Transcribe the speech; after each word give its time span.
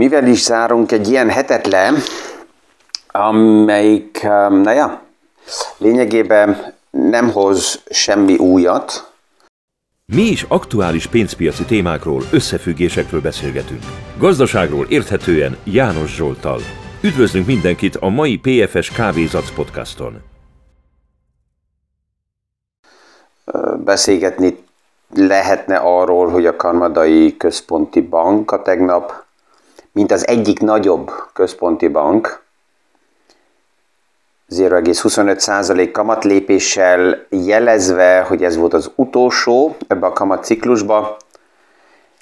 Mivel 0.00 0.26
is 0.26 0.42
zárunk 0.42 0.92
egy 0.92 1.08
ilyen 1.08 1.30
hetet 1.30 1.66
le, 1.66 1.92
amelyik, 3.08 4.20
um, 4.24 4.60
na 4.60 4.72
ja, 4.72 5.02
lényegében 5.78 6.74
nem 6.90 7.30
hoz 7.30 7.82
semmi 7.90 8.36
újat. 8.36 9.12
Mi 10.06 10.22
is 10.22 10.42
aktuális 10.48 11.06
pénzpiaci 11.06 11.64
témákról, 11.64 12.22
összefüggésekről 12.32 13.20
beszélgetünk. 13.20 13.82
Gazdaságról 14.18 14.86
érthetően 14.88 15.56
János 15.64 16.14
Zsoltal. 16.14 16.60
Üdvözlünk 17.02 17.46
mindenkit 17.46 17.96
a 17.96 18.08
mai 18.08 18.38
PFS 18.38 18.90
Kávézac 18.90 19.54
podcaston. 19.54 20.22
Beszélgetni 23.84 24.64
lehetne 25.14 25.76
arról, 25.76 26.28
hogy 26.28 26.46
a 26.46 26.56
kanadai 26.56 27.36
központi 27.36 28.00
bank 28.00 28.50
a 28.50 28.62
tegnap, 28.62 29.28
mint 29.92 30.12
az 30.12 30.26
egyik 30.26 30.60
nagyobb 30.60 31.10
központi 31.32 31.88
bank, 31.88 32.42
0,25% 34.50 35.88
kamatlépéssel 35.92 37.26
jelezve, 37.28 38.20
hogy 38.20 38.44
ez 38.44 38.56
volt 38.56 38.74
az 38.74 38.90
utolsó 38.94 39.76
ebbe 39.86 40.06
a 40.06 40.12
kamatciklusba. 40.12 41.16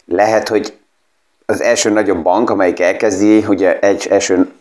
Lehet, 0.05 0.49
hogy 0.49 0.79
az 1.47 1.61
első 1.61 1.91
nagyobb 1.91 2.23
bank, 2.23 2.51
amelyik 2.51 2.81
elkezdi, 2.81 3.45
ugye 3.47 3.79
egy 3.79 4.07
első 4.11 4.53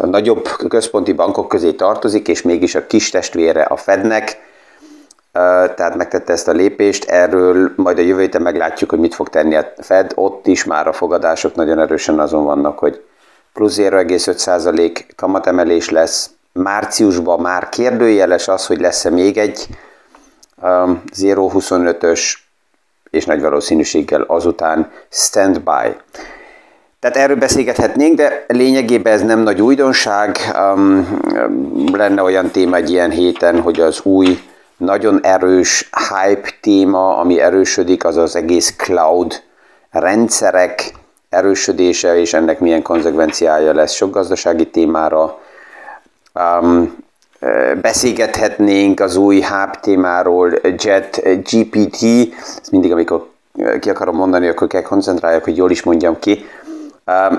a 0.00 0.06
nagyobb 0.06 0.48
központi 0.68 1.12
bankok 1.12 1.48
közé 1.48 1.72
tartozik, 1.72 2.28
és 2.28 2.42
mégis 2.42 2.74
a 2.74 2.86
kis 2.86 3.10
testvére 3.10 3.62
a 3.62 3.76
Fednek, 3.76 4.45
tehát 5.74 5.96
megtette 5.96 6.32
ezt 6.32 6.48
a 6.48 6.52
lépést, 6.52 7.04
erről 7.04 7.72
majd 7.76 7.98
a 7.98 8.02
jövő 8.02 8.20
héten 8.20 8.42
meglátjuk, 8.42 8.90
hogy 8.90 8.98
mit 8.98 9.14
fog 9.14 9.28
tenni 9.28 9.54
a 9.54 9.72
Fed, 9.78 10.12
ott 10.14 10.46
is 10.46 10.64
már 10.64 10.88
a 10.88 10.92
fogadások 10.92 11.54
nagyon 11.54 11.78
erősen 11.78 12.18
azon 12.18 12.44
vannak, 12.44 12.78
hogy 12.78 13.04
plusz 13.52 13.76
0,5% 13.76 15.00
kamatemelés 15.16 15.90
lesz, 15.90 16.30
márciusban 16.52 17.40
már 17.40 17.68
kérdőjeles 17.68 18.48
az, 18.48 18.66
hogy 18.66 18.80
lesz-e 18.80 19.10
még 19.10 19.36
egy 19.36 19.66
um, 20.62 21.02
0,25-ös 21.16 22.34
és 23.10 23.24
nagy 23.24 23.40
valószínűséggel 23.40 24.22
azután 24.22 24.90
standby. 25.08 25.96
Tehát 27.00 27.16
erről 27.16 27.36
beszélgethetnénk, 27.36 28.16
de 28.16 28.44
lényegében 28.48 29.12
ez 29.12 29.22
nem 29.22 29.40
nagy 29.40 29.60
újdonság. 29.60 30.38
Um, 30.74 31.20
lenne 31.92 32.22
olyan 32.22 32.50
téma 32.50 32.76
egy 32.76 32.90
ilyen 32.90 33.10
héten, 33.10 33.60
hogy 33.60 33.80
az 33.80 34.00
új, 34.02 34.38
nagyon 34.76 35.20
erős 35.22 35.90
hype 36.08 36.50
téma, 36.60 37.16
ami 37.16 37.40
erősödik, 37.40 38.04
az 38.04 38.16
az 38.16 38.36
egész 38.36 38.74
cloud 38.76 39.42
rendszerek 39.90 40.92
erősödése, 41.28 42.20
és 42.20 42.34
ennek 42.34 42.60
milyen 42.60 42.82
konzekvenciája 42.82 43.72
lesz. 43.72 43.92
Sok 43.92 44.10
gazdasági 44.10 44.66
témára, 44.66 45.38
um, 46.34 47.04
beszélgethetnénk 47.80 49.00
az 49.00 49.16
új 49.16 49.40
HAP 49.40 49.80
témáról, 49.80 50.52
Jet 50.76 51.22
GPT, 51.22 52.02
ezt 52.40 52.70
mindig, 52.70 52.92
amikor 52.92 53.28
ki 53.80 53.90
akarom 53.90 54.16
mondani, 54.16 54.48
akkor 54.48 54.66
kell 54.66 54.82
koncentráljak, 54.82 55.44
hogy 55.44 55.56
jól 55.56 55.70
is 55.70 55.82
mondjam 55.82 56.18
ki, 56.18 56.44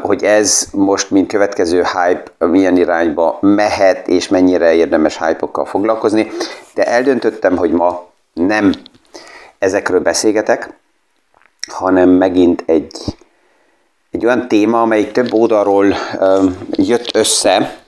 hogy 0.02 0.23
ez 0.23 0.68
most, 0.72 1.12
mint 1.12 1.32
következő 1.32 1.84
hype, 1.84 2.46
milyen 2.48 2.78
irányba 2.78 3.38
mehet, 3.42 4.08
és 4.08 4.28
mennyire 4.28 4.73
érdemes 4.73 5.18
hype-okkal 5.18 5.66
foglalkozni, 5.66 6.32
de 6.73 6.86
eldöntöttem, 6.86 7.58
hogy 7.58 7.72
ma 7.72 8.06
nem 8.34 8.73
ezekről 9.58 10.00
beszélgetek, 10.00 10.73
hanem 11.72 12.10
megint 12.10 12.64
egy, 12.66 12.98
egy 14.12 14.26
olyan 14.26 14.48
téma, 14.48 14.82
amelyik 14.82 15.12
több 15.12 15.34
oldalról 15.34 15.95
jött 16.72 17.16
össze, 17.16 17.80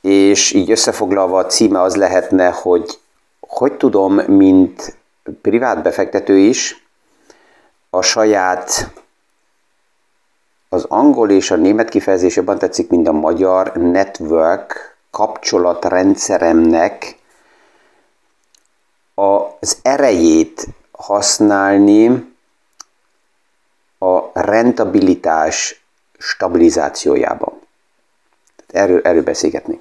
és 0.00 0.52
így 0.52 0.70
összefoglalva 0.70 1.38
a 1.38 1.46
címe 1.46 1.80
az 1.80 1.96
lehetne, 1.96 2.48
hogy 2.48 2.98
hogy 3.40 3.72
tudom, 3.72 4.14
mint 4.14 4.96
privát 5.42 5.82
befektető 5.82 6.36
is, 6.36 6.86
a 7.90 8.02
saját 8.02 8.90
az 10.76 10.84
angol 10.88 11.30
és 11.30 11.50
a 11.50 11.56
német 11.56 11.88
kifejezés 11.88 12.36
jobban 12.36 12.58
tetszik, 12.58 12.88
mint 12.88 13.08
a 13.08 13.12
magyar 13.12 13.72
network 13.72 14.96
kapcsolatrendszeremnek 15.10 17.18
az 19.14 19.78
erejét 19.82 20.66
használni 20.92 22.34
a 23.98 24.20
rentabilitás 24.32 25.84
stabilizációjában 26.18 27.52
erről, 28.66 29.00
erről 29.04 29.22
beszélgetnénk. 29.22 29.80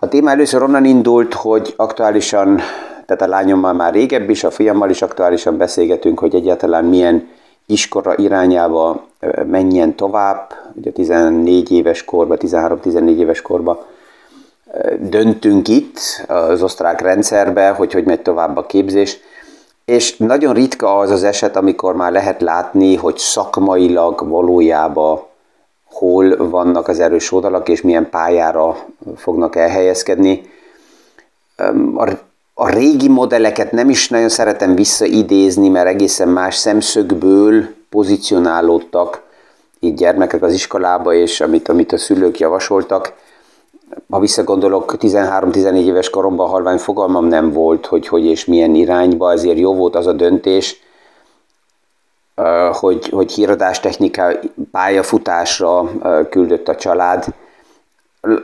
A 0.00 0.08
téma 0.08 0.30
először 0.30 0.62
onnan 0.62 0.84
indult, 0.84 1.34
hogy 1.34 1.74
aktuálisan, 1.76 2.56
tehát 3.06 3.22
a 3.22 3.26
lányommal 3.26 3.72
már 3.72 3.92
régebb 3.92 4.30
is, 4.30 4.44
a 4.44 4.50
fiammal 4.50 4.90
is 4.90 5.02
aktuálisan 5.02 5.56
beszélgetünk, 5.56 6.18
hogy 6.18 6.34
egyáltalán 6.34 6.84
milyen 6.84 7.28
iskola 7.68 8.16
irányába 8.16 9.06
menjen 9.46 9.94
tovább, 9.94 10.52
ugye 10.74 10.90
14 10.90 11.70
éves 11.70 12.04
korba, 12.04 12.36
13-14 12.38 13.18
éves 13.18 13.42
korba 13.42 13.86
döntünk 14.98 15.68
itt 15.68 15.98
az 16.26 16.62
osztrák 16.62 17.00
rendszerbe, 17.00 17.68
hogy 17.68 17.92
hogy 17.92 18.04
megy 18.04 18.22
tovább 18.22 18.56
a 18.56 18.66
képzés, 18.66 19.18
és 19.84 20.16
nagyon 20.16 20.54
ritka 20.54 20.98
az 20.98 21.10
az 21.10 21.22
eset, 21.22 21.56
amikor 21.56 21.94
már 21.94 22.12
lehet 22.12 22.40
látni, 22.40 22.96
hogy 22.96 23.18
szakmailag 23.18 24.28
valójában 24.28 25.22
hol 25.84 26.48
vannak 26.48 26.88
az 26.88 27.00
erős 27.00 27.32
oldalak, 27.32 27.68
és 27.68 27.82
milyen 27.82 28.10
pályára 28.10 28.76
fognak 29.16 29.56
elhelyezkedni. 29.56 30.50
A, 31.96 32.10
a 32.60 32.68
régi 32.68 33.08
modelleket 33.08 33.72
nem 33.72 33.90
is 33.90 34.08
nagyon 34.08 34.28
szeretem 34.28 34.74
visszaidézni, 34.74 35.68
mert 35.68 35.86
egészen 35.86 36.28
más 36.28 36.54
szemszögből 36.54 37.64
pozícionálódtak 37.90 39.22
így 39.80 39.94
gyermekek 39.94 40.42
az 40.42 40.52
iskolába, 40.52 41.14
és 41.14 41.40
amit, 41.40 41.68
amit 41.68 41.92
a 41.92 41.98
szülők 41.98 42.38
javasoltak. 42.38 43.12
Ha 44.10 44.18
visszagondolok, 44.18 44.94
13-14 45.00 45.84
éves 45.84 46.10
koromban 46.10 46.48
halvány 46.48 46.78
fogalmam 46.78 47.24
nem 47.24 47.52
volt, 47.52 47.86
hogy 47.86 48.08
hogy 48.08 48.24
és 48.24 48.44
milyen 48.44 48.74
irányba, 48.74 49.32
ezért 49.32 49.58
jó 49.58 49.74
volt 49.74 49.96
az 49.96 50.06
a 50.06 50.12
döntés, 50.12 50.82
hogy, 52.72 53.08
hogy 53.08 53.32
híradástechnika 53.32 54.32
pályafutásra 54.70 55.90
küldött 56.30 56.68
a 56.68 56.76
család. 56.76 57.24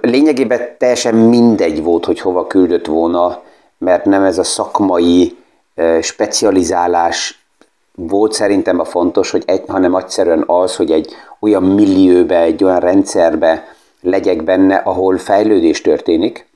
Lényegében 0.01 0.61
teljesen 0.79 1.15
mindegy 1.15 1.83
volt, 1.83 2.05
hogy 2.05 2.21
hova 2.21 2.47
küldött 2.47 2.87
volna, 2.87 3.43
mert 3.79 4.05
nem 4.05 4.23
ez 4.23 4.39
a 4.39 4.45
szakmai 4.45 5.37
specializálás 6.01 7.47
volt 7.95 8.33
szerintem 8.33 8.79
a 8.79 8.85
fontos, 8.85 9.31
hogy 9.31 9.43
egy, 9.47 9.63
hanem 9.69 9.95
egyszerűen 9.95 10.45
az, 10.47 10.77
hogy 10.77 10.91
egy 10.91 11.13
olyan 11.41 11.63
millióbe, 11.63 12.41
egy 12.41 12.65
olyan 12.65 12.81
rendszerbe 12.81 13.69
legyek 14.01 14.43
benne, 14.43 14.75
ahol 14.75 15.19
fejlődés 15.19 15.81
történik, 15.81 16.47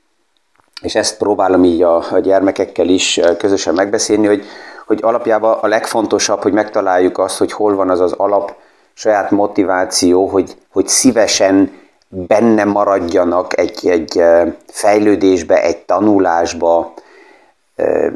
és 0.81 0.95
ezt 0.95 1.17
próbálom 1.17 1.63
így 1.63 1.81
a, 1.81 2.03
a 2.11 2.19
gyermekekkel 2.19 2.87
is 2.87 3.19
közösen 3.37 3.73
megbeszélni, 3.73 4.27
hogy 4.27 4.45
hogy 4.89 4.99
alapjában 5.01 5.57
a 5.61 5.67
legfontosabb, 5.67 6.41
hogy 6.41 6.53
megtaláljuk 6.53 7.17
azt, 7.17 7.37
hogy 7.37 7.51
hol 7.51 7.75
van 7.75 7.89
az 7.89 7.99
az 7.99 8.11
alap 8.11 8.55
saját 8.93 9.31
motiváció, 9.31 10.27
hogy, 10.27 10.57
hogy 10.71 10.87
szívesen 10.87 11.71
benne 12.07 12.63
maradjanak 12.63 13.59
egy, 13.59 13.87
egy 13.87 14.21
fejlődésbe, 14.67 15.63
egy 15.63 15.77
tanulásba, 15.77 16.93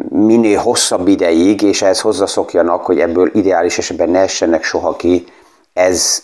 minél 0.09 0.59
hosszabb 0.59 1.08
ideig, 1.08 1.61
és 1.61 1.82
ehhez 1.82 2.02
hozzaszokjanak, 2.02 2.85
hogy 2.85 2.99
ebből 2.99 3.29
ideális 3.34 3.78
esetben 3.78 4.09
ne 4.09 4.20
essenek 4.20 4.64
soha 4.64 4.96
ki, 4.96 5.26
ez 5.73 6.23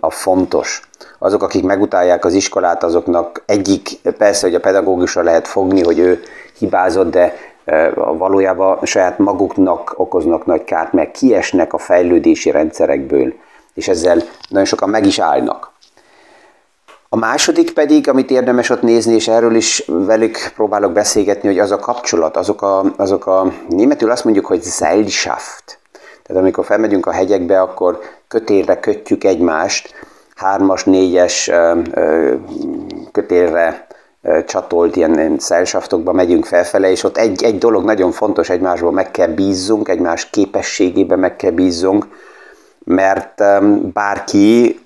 a 0.00 0.10
fontos. 0.10 0.88
Azok, 1.18 1.42
akik 1.42 1.64
megutálják 1.64 2.24
az 2.24 2.34
iskolát, 2.34 2.82
azoknak 2.82 3.42
egyik, 3.46 3.88
persze, 4.18 4.46
hogy 4.46 4.54
a 4.54 4.60
pedagógusra 4.60 5.22
lehet 5.22 5.48
fogni, 5.48 5.82
hogy 5.82 5.98
ő 5.98 6.22
hibázott, 6.58 7.10
de 7.10 7.34
valójában 8.18 8.78
saját 8.82 9.18
maguknak 9.18 9.94
okoznak 9.96 10.46
nagy 10.46 10.64
kárt, 10.64 10.92
mert 10.92 11.10
kiesnek 11.10 11.72
a 11.72 11.78
fejlődési 11.78 12.50
rendszerekből, 12.50 13.32
és 13.74 13.88
ezzel 13.88 14.22
nagyon 14.48 14.66
sokan 14.66 14.88
meg 14.88 15.06
is 15.06 15.18
állnak. 15.18 15.69
A 17.12 17.16
második 17.16 17.72
pedig, 17.72 18.08
amit 18.08 18.30
érdemes 18.30 18.70
ott 18.70 18.82
nézni, 18.82 19.14
és 19.14 19.28
erről 19.28 19.54
is 19.54 19.84
velük 19.86 20.36
próbálok 20.54 20.92
beszélgetni, 20.92 21.48
hogy 21.48 21.58
az 21.58 21.70
a 21.70 21.78
kapcsolat, 21.78 22.36
azok 22.36 22.62
a, 22.62 22.84
azok 22.96 23.26
a 23.26 23.52
németül 23.68 24.10
azt 24.10 24.24
mondjuk, 24.24 24.46
hogy 24.46 24.62
Seilschaft. 24.62 25.78
Tehát 26.22 26.42
amikor 26.42 26.64
felmegyünk 26.64 27.06
a 27.06 27.12
hegyekbe, 27.12 27.60
akkor 27.60 27.98
kötélre 28.28 28.80
kötjük 28.80 29.24
egymást, 29.24 29.94
hármas, 30.34 30.84
négyes 30.84 31.50
kötélre 33.12 33.86
csatolt 34.46 34.96
ilyen 34.96 35.38
szelsaftokba 35.38 36.12
megyünk 36.12 36.44
felfele, 36.44 36.90
és 36.90 37.04
ott 37.04 37.16
egy, 37.16 37.42
egy 37.42 37.58
dolog 37.58 37.84
nagyon 37.84 38.12
fontos, 38.12 38.50
egymásból 38.50 38.92
meg 38.92 39.10
kell 39.10 39.28
bízzunk, 39.28 39.88
egymás 39.88 40.30
képességében 40.30 41.18
meg 41.18 41.36
kell 41.36 41.50
bízzunk, 41.50 42.06
mert 42.84 43.42
bárki 43.92 44.80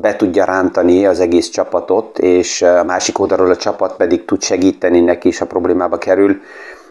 be 0.00 0.16
tudja 0.16 0.44
rántani 0.44 1.06
az 1.06 1.20
egész 1.20 1.48
csapatot, 1.48 2.18
és 2.18 2.62
a 2.62 2.84
másik 2.84 3.18
oldalról 3.18 3.50
a 3.50 3.56
csapat 3.56 3.96
pedig 3.96 4.24
tud 4.24 4.42
segíteni 4.42 5.00
neki 5.00 5.28
is, 5.28 5.40
a 5.40 5.46
problémába 5.46 5.98
kerül. 5.98 6.40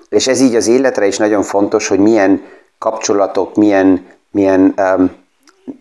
És 0.10 0.28
ez 0.28 0.42
így 0.42 0.56
az 0.56 0.68
életre 0.68 1.08
is 1.08 1.18
nagyon 1.18 1.44
fontos, 1.44 1.88
hogy 1.88 2.00
milyen 2.00 2.42
kapcsolatok, 2.78 3.56
milyen, 3.56 4.06
milyen 4.32 4.74
um, 4.78 5.12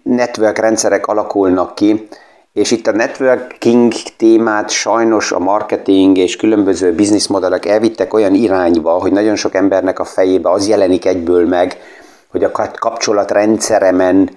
network 0.03 0.59
rendszerek 0.59 1.07
alakulnak 1.07 1.75
ki, 1.75 2.09
és 2.53 2.71
itt 2.71 2.87
a 2.87 2.93
networking 2.93 3.93
témát 4.17 4.71
sajnos 4.71 5.33
a 5.33 5.39
marketing 5.39 6.17
és 6.17 6.37
különböző 6.37 6.93
bizniszmodellek 6.93 7.67
elvittek 7.67 8.15
olyan 8.15 8.35
irányba, 8.35 8.91
hogy 8.91 9.13
nagyon 9.13 9.37
sok 9.37 9.55
embernek 9.55 9.99
a 9.99 10.05
fejébe 10.05 10.51
az 10.51 10.69
jelenik 10.69 11.05
egyből 11.05 11.47
meg, 11.47 11.77
hogy 12.31 12.45
a 12.45 12.51
kapcsolatrendszeremen 12.79 14.31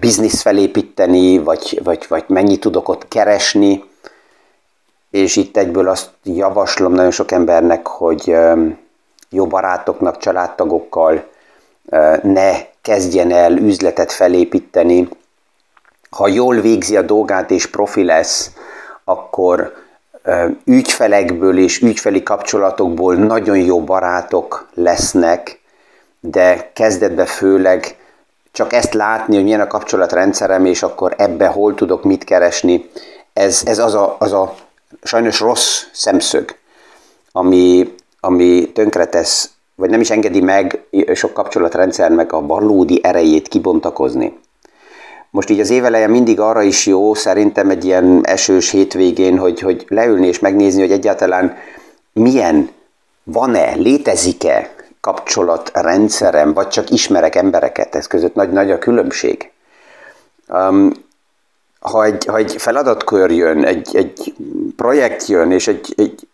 biznisz 0.00 0.42
felépíteni, 0.42 1.38
vagy, 1.38 1.80
vagy, 1.84 2.06
vagy 2.08 2.24
mennyit 2.26 2.60
tudok 2.60 2.88
ott 2.88 3.08
keresni, 3.08 3.84
és 5.10 5.36
itt 5.36 5.56
egyből 5.56 5.88
azt 5.88 6.10
javaslom 6.22 6.92
nagyon 6.92 7.10
sok 7.10 7.30
embernek, 7.32 7.86
hogy 7.86 8.36
jó 9.30 9.46
barátoknak, 9.46 10.18
családtagokkal 10.18 11.24
ne 12.22 12.52
kezdjen 12.82 13.30
el 13.32 13.52
üzletet 13.52 14.12
felépíteni, 14.12 15.08
ha 16.10 16.28
jól 16.28 16.56
végzi 16.60 16.96
a 16.96 17.02
dolgát 17.02 17.50
és 17.50 17.66
profi 17.66 18.04
lesz, 18.04 18.50
akkor 19.04 19.72
ügyfelekből 20.64 21.58
és 21.58 21.80
ügyfeli 21.80 22.22
kapcsolatokból 22.22 23.14
nagyon 23.14 23.58
jó 23.58 23.84
barátok 23.84 24.68
lesznek, 24.74 25.60
de 26.20 26.70
kezdetben 26.72 27.26
főleg 27.26 27.96
csak 28.52 28.72
ezt 28.72 28.94
látni, 28.94 29.34
hogy 29.34 29.44
milyen 29.44 29.60
a 29.60 29.66
kapcsolatrendszerem, 29.66 30.64
és 30.64 30.82
akkor 30.82 31.14
ebbe 31.16 31.46
hol 31.46 31.74
tudok 31.74 32.04
mit 32.04 32.24
keresni, 32.24 32.90
ez, 33.32 33.62
ez 33.64 33.78
az, 33.78 33.94
a, 33.94 34.16
az 34.18 34.32
a 34.32 34.54
sajnos 35.02 35.40
rossz 35.40 35.82
szemszög, 35.92 36.56
ami, 37.32 37.94
ami 38.20 38.72
tönkretesz, 38.72 39.50
vagy 39.74 39.90
nem 39.90 40.00
is 40.00 40.10
engedi 40.10 40.40
meg 40.40 40.84
sok 41.14 41.32
kapcsolatrendszernek 41.32 42.32
a 42.32 42.46
valódi 42.46 43.00
erejét 43.02 43.48
kibontakozni. 43.48 44.38
Most 45.30 45.50
így 45.50 45.60
az 45.60 45.70
éveleje 45.70 46.06
mindig 46.06 46.40
arra 46.40 46.62
is 46.62 46.86
jó, 46.86 47.14
szerintem 47.14 47.70
egy 47.70 47.84
ilyen 47.84 48.20
esős 48.22 48.70
hétvégén, 48.70 49.38
hogy, 49.38 49.60
hogy 49.60 49.84
leülni 49.88 50.26
és 50.26 50.38
megnézni, 50.38 50.80
hogy 50.80 50.92
egyáltalán 50.92 51.56
milyen, 52.12 52.70
van-e, 53.22 53.74
létezik-e 53.74 54.74
kapcsolatrendszerem, 55.00 56.52
vagy 56.52 56.68
csak 56.68 56.90
ismerek 56.90 57.34
embereket, 57.34 57.94
ez 57.94 58.06
között 58.06 58.34
nagy, 58.34 58.50
nagy 58.50 58.70
a 58.70 58.78
különbség. 58.78 59.50
Um, 60.48 60.92
ha 61.80 62.04
egy, 62.04 62.24
ha 62.24 62.36
egy 62.36 62.54
feladatkör 62.58 63.30
jön, 63.30 63.64
egy, 63.64 63.96
egy 63.96 64.34
projekt 64.76 65.26
jön, 65.26 65.50
és 65.50 65.68
egy, 65.68 65.94
egy 65.96 66.28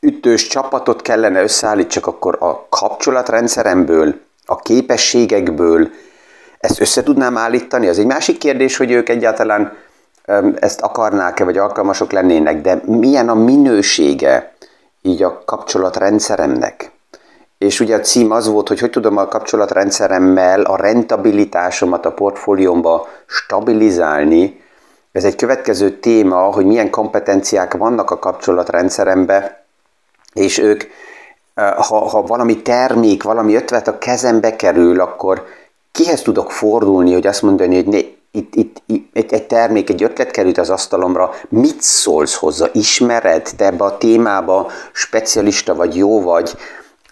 ütős 0.00 0.46
csapatot 0.46 1.02
kellene 1.02 1.42
összeállítsak, 1.42 2.06
akkor 2.06 2.36
a 2.40 2.66
kapcsolatrendszeremből, 2.68 4.20
a 4.46 4.56
képességekből, 4.56 5.90
ezt 6.58 6.80
össze 6.80 7.02
tudnám 7.02 7.36
állítani? 7.36 7.88
Az 7.88 7.98
egy 7.98 8.06
másik 8.06 8.38
kérdés, 8.38 8.76
hogy 8.76 8.90
ők 8.90 9.08
egyáltalán 9.08 9.76
ezt 10.54 10.80
akarnák-e, 10.80 11.44
vagy 11.44 11.58
alkalmasok 11.58 12.12
lennének, 12.12 12.60
de 12.60 12.80
milyen 12.84 13.28
a 13.28 13.34
minősége 13.34 14.54
így 15.02 15.22
a 15.22 15.42
kapcsolatrendszeremnek? 15.44 16.90
És 17.62 17.80
ugye 17.80 17.94
a 17.94 18.00
cím 18.00 18.30
az 18.30 18.48
volt, 18.48 18.68
hogy 18.68 18.80
hogy 18.80 18.90
tudom 18.90 19.16
a 19.16 19.28
kapcsolatrendszeremmel 19.28 20.62
a 20.62 20.76
rentabilitásomat 20.76 22.06
a 22.06 22.12
portfóliómba 22.12 23.08
stabilizálni. 23.26 24.60
Ez 25.12 25.24
egy 25.24 25.36
következő 25.36 25.90
téma, 25.90 26.36
hogy 26.36 26.66
milyen 26.66 26.90
kompetenciák 26.90 27.74
vannak 27.74 28.10
a 28.10 28.18
kapcsolatrendszerembe, 28.18 29.64
és 30.32 30.58
ők, 30.58 30.82
ha, 31.54 32.08
ha 32.08 32.22
valami 32.22 32.62
termék, 32.62 33.22
valami 33.22 33.54
ötlet 33.54 33.88
a 33.88 33.98
kezembe 33.98 34.56
kerül, 34.56 35.00
akkor 35.00 35.44
kihez 35.92 36.22
tudok 36.22 36.50
fordulni, 36.50 37.12
hogy 37.12 37.26
azt 37.26 37.42
mondani, 37.42 37.74
hogy 37.74 37.86
ne, 37.86 37.98
itt, 38.30 38.54
itt, 38.54 38.82
itt 39.12 39.32
egy 39.32 39.46
termék, 39.46 39.90
egy 39.90 40.02
ötlet 40.02 40.30
került 40.30 40.58
az 40.58 40.70
asztalomra, 40.70 41.30
mit 41.48 41.82
szólsz 41.82 42.34
hozzá, 42.34 42.66
ismered, 42.72 43.48
te 43.56 43.64
ebbe 43.64 43.84
a 43.84 43.98
témába? 43.98 44.70
Specialista 44.92 45.74
vagy, 45.74 45.96
jó 45.96 46.22
vagy, 46.22 46.56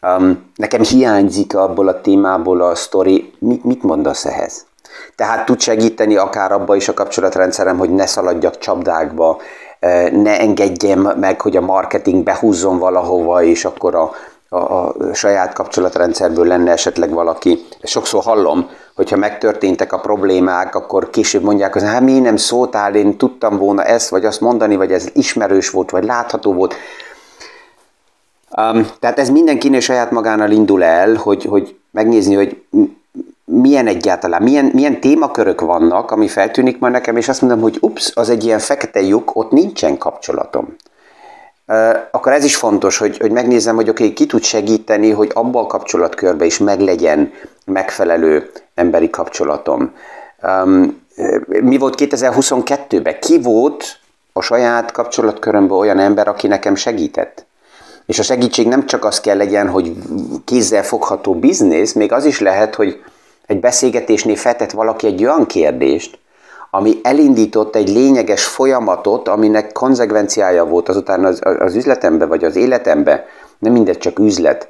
um, 0.02 0.50
nekem 0.54 0.82
hiányzik 0.82 1.56
abból 1.56 1.88
a 1.88 2.00
témából 2.00 2.60
a 2.60 2.74
sztori, 2.74 3.32
mit, 3.38 3.64
mit 3.64 3.82
mondasz 3.82 4.24
ehhez? 4.24 4.68
Tehát 5.16 5.46
tud 5.46 5.60
segíteni 5.60 6.16
akár 6.16 6.52
abba 6.52 6.76
is 6.76 6.88
a 6.88 6.94
kapcsolatrendszerem, 6.94 7.78
hogy 7.78 7.90
ne 7.90 8.06
szaladjak 8.06 8.58
csapdákba, 8.58 9.40
eh, 9.78 10.10
ne 10.10 10.40
engedjem 10.40 11.00
meg, 11.00 11.40
hogy 11.40 11.56
a 11.56 11.60
marketing 11.60 12.24
behúzzon 12.24 12.78
valahova, 12.78 13.42
és 13.42 13.64
akkor 13.64 13.94
a, 13.94 14.10
a, 14.48 14.56
a 14.56 14.94
saját 15.12 15.52
kapcsolatrendszerből 15.52 16.46
lenne 16.46 16.70
esetleg 16.70 17.10
valaki. 17.10 17.66
Sokszor 17.82 18.22
hallom, 18.22 18.68
hogyha 18.94 19.16
megtörténtek 19.16 19.92
a 19.92 20.00
problémák, 20.00 20.74
akkor 20.74 21.10
később 21.10 21.42
mondják, 21.42 21.72
hogy 21.72 21.82
hát 21.82 22.00
mi 22.00 22.18
nem 22.18 22.36
szóltál, 22.36 22.94
én 22.94 23.16
tudtam 23.16 23.58
volna 23.58 23.84
ezt 23.84 24.08
vagy 24.08 24.24
azt 24.24 24.40
mondani, 24.40 24.76
vagy 24.76 24.92
ez 24.92 25.08
ismerős 25.12 25.70
volt, 25.70 25.90
vagy 25.90 26.04
látható 26.04 26.52
volt. 26.52 26.74
Um, 28.60 28.86
tehát 29.00 29.18
ez 29.18 29.30
mindenkinél 29.30 29.80
saját 29.80 30.10
magánál 30.10 30.50
indul 30.50 30.84
el, 30.84 31.14
hogy, 31.14 31.44
hogy 31.44 31.76
megnézni, 31.90 32.34
hogy 32.34 32.62
milyen 33.44 33.86
egyáltalán, 33.86 34.42
milyen, 34.42 34.70
milyen 34.74 35.00
témakörök 35.00 35.60
vannak, 35.60 36.10
ami 36.10 36.28
feltűnik 36.28 36.78
majd 36.78 36.92
nekem, 36.92 37.16
és 37.16 37.28
azt 37.28 37.40
mondom, 37.40 37.60
hogy 37.60 37.78
ups, 37.80 38.12
az 38.14 38.30
egy 38.30 38.44
ilyen 38.44 38.58
fekete 38.58 39.00
lyuk, 39.00 39.36
ott 39.36 39.50
nincsen 39.50 39.98
kapcsolatom 39.98 40.76
akkor 42.10 42.32
ez 42.32 42.44
is 42.44 42.56
fontos, 42.56 42.98
hogy, 42.98 43.18
hogy 43.18 43.30
megnézem, 43.30 43.74
hogy 43.74 43.88
oké, 43.88 44.02
okay, 44.02 44.14
ki 44.14 44.26
tud 44.26 44.42
segíteni, 44.42 45.10
hogy 45.10 45.30
abban 45.34 45.64
a 45.64 45.66
kapcsolatkörben 45.66 46.46
is 46.46 46.58
meglegyen 46.58 47.32
megfelelő 47.64 48.50
emberi 48.74 49.10
kapcsolatom. 49.10 49.94
Um, 50.42 51.06
mi 51.46 51.78
volt 51.78 51.94
2022-ben? 51.98 53.18
Ki 53.20 53.40
volt 53.40 53.98
a 54.32 54.40
saját 54.40 54.92
kapcsolatkörömben 54.92 55.78
olyan 55.78 55.98
ember, 55.98 56.28
aki 56.28 56.46
nekem 56.46 56.74
segített? 56.74 57.46
És 58.10 58.18
a 58.18 58.22
segítség 58.22 58.66
nem 58.66 58.86
csak 58.86 59.04
az 59.04 59.20
kell 59.20 59.36
legyen, 59.36 59.68
hogy 59.68 59.92
kézzel 60.44 60.82
fogható 60.82 61.34
biznisz, 61.34 61.92
még 61.92 62.12
az 62.12 62.24
is 62.24 62.40
lehet, 62.40 62.74
hogy 62.74 63.02
egy 63.46 63.60
beszélgetésnél 63.60 64.36
feltett 64.36 64.70
valaki 64.70 65.06
egy 65.06 65.24
olyan 65.24 65.46
kérdést, 65.46 66.18
ami 66.70 67.00
elindított 67.02 67.76
egy 67.76 67.88
lényeges 67.88 68.44
folyamatot, 68.44 69.28
aminek 69.28 69.72
konzekvenciája 69.72 70.64
volt 70.64 70.88
azután 70.88 71.24
az, 71.24 71.40
az 71.42 71.74
üzletembe, 71.74 72.26
vagy 72.26 72.44
az 72.44 72.56
életembe, 72.56 73.26
nem 73.58 73.72
mindegy, 73.72 73.98
csak 73.98 74.18
üzlet. 74.18 74.68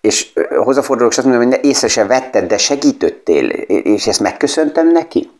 És 0.00 0.32
hozzáfordulok, 0.64 1.12
és 1.12 1.18
azt 1.18 1.26
mondom, 1.26 1.48
hogy 1.48 1.60
ne 1.60 1.68
észre 1.68 1.88
se 1.88 2.06
vetted, 2.06 2.46
de 2.46 2.58
segítöttél, 2.58 3.48
és 3.66 4.06
ezt 4.06 4.20
megköszöntem 4.20 4.88
neki. 4.88 5.30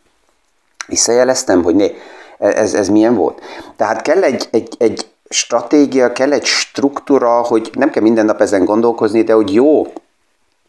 Visszajeleztem, 0.87 1.63
hogy 1.63 1.75
né, 1.75 1.95
ez, 2.39 2.75
ez 2.75 2.89
milyen 2.89 3.15
volt. 3.15 3.41
Tehát 3.77 4.03
kell 4.03 4.23
egy, 4.23 4.49
egy, 4.51 4.75
egy 4.79 5.12
stratégia, 5.33 6.13
kell 6.13 6.33
egy 6.33 6.45
struktúra, 6.45 7.31
hogy 7.31 7.71
nem 7.75 7.91
kell 7.91 8.03
minden 8.03 8.25
nap 8.25 8.41
ezen 8.41 8.65
gondolkozni, 8.65 9.23
de 9.23 9.33
hogy 9.33 9.55
jó, 9.55 9.87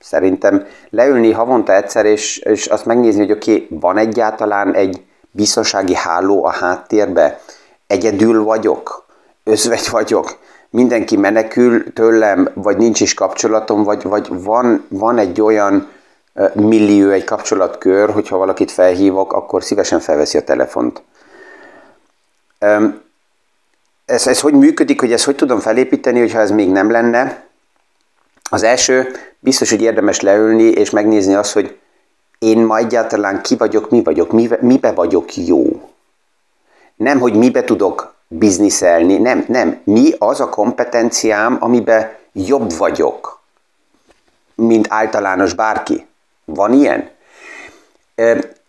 Szerintem 0.04 0.66
leülni 0.90 1.32
havonta 1.32 1.74
egyszer, 1.74 2.06
és, 2.06 2.38
és 2.38 2.66
azt 2.66 2.86
megnézni, 2.86 3.20
hogy 3.20 3.32
oké, 3.32 3.54
okay, 3.54 3.68
van 3.80 3.98
egyáltalán 3.98 4.74
egy 4.74 5.02
biztonsági 5.32 5.96
háló 5.96 6.46
a 6.46 6.50
háttérbe, 6.50 7.40
egyedül 7.88 8.44
vagyok, 8.44 9.06
özvegy 9.44 9.90
vagyok, 9.92 10.38
mindenki 10.70 11.18
menekül 11.18 11.94
tőlem, 11.94 12.50
vagy 12.54 12.78
nincs 12.78 13.02
is 13.02 13.14
kapcsolatom, 13.14 13.84
vagy, 13.84 14.04
vagy 14.04 14.28
van, 14.44 14.86
van 14.90 15.18
egy 15.18 15.42
olyan 15.42 15.90
millió, 16.54 17.10
egy 17.10 17.24
kapcsolatkör, 17.24 18.10
hogyha 18.10 18.38
valakit 18.38 18.72
felhívok, 18.72 19.34
akkor 19.34 19.64
szívesen 19.64 20.00
felveszi 20.00 20.38
a 20.38 20.44
telefont. 20.44 21.02
Ez, 24.06 24.28
ez 24.28 24.40
hogy 24.40 24.54
működik, 24.54 25.00
hogy 25.00 25.12
ezt 25.12 25.26
hogy 25.26 25.36
tudom 25.36 25.60
felépíteni, 25.60 26.20
hogyha 26.20 26.40
ez 26.40 26.52
még 26.52 26.70
nem 26.70 26.92
lenne? 26.92 27.44
Az 28.50 28.64
első, 28.64 29.12
biztos, 29.40 29.70
hogy 29.70 29.82
érdemes 29.82 30.20
leülni 30.20 30.64
és 30.64 30.90
megnézni 30.90 31.34
azt, 31.34 31.52
hogy 31.54 31.78
én 32.40 32.60
ma 32.60 32.78
egyáltalán 32.78 33.42
ki 33.42 33.56
vagyok, 33.56 33.90
mi 33.90 34.04
vagyok, 34.04 34.32
mibe, 34.62 34.92
vagyok 34.92 35.36
jó. 35.36 35.90
Nem, 36.96 37.20
hogy 37.20 37.36
mibe 37.36 37.64
tudok 37.64 38.16
bizniszelni, 38.28 39.18
nem, 39.18 39.46
nem. 39.48 39.82
Mi 39.84 40.14
az 40.18 40.40
a 40.40 40.50
kompetenciám, 40.50 41.58
amiben 41.60 42.16
jobb 42.32 42.72
vagyok, 42.72 43.42
mint 44.56 44.86
általános 44.90 45.54
bárki. 45.54 46.06
Van 46.46 46.74
ilyen? 46.74 47.10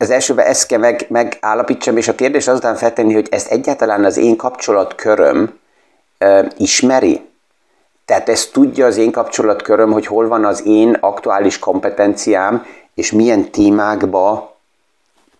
Az 0.04 0.10
elsőben 0.10 0.46
ezt 0.46 0.66
kell 0.66 0.78
meg, 0.78 1.06
megállapítsam, 1.08 1.96
és 1.96 2.08
a 2.08 2.14
kérdés 2.14 2.48
azután 2.48 2.76
feltenni, 2.76 3.14
hogy 3.14 3.26
ezt 3.30 3.50
egyáltalán 3.50 4.04
az 4.04 4.16
én 4.16 4.36
kapcsolatköröm 4.36 5.58
ismeri? 6.56 7.20
Tehát 8.04 8.28
ezt 8.28 8.52
tudja 8.52 8.86
az 8.86 8.96
én 8.96 9.10
kapcsolatköröm, 9.10 9.92
hogy 9.92 10.06
hol 10.06 10.28
van 10.28 10.44
az 10.44 10.66
én 10.66 10.96
aktuális 11.00 11.58
kompetenciám, 11.58 12.66
és 12.94 13.12
milyen 13.12 13.50
témákba 13.50 14.56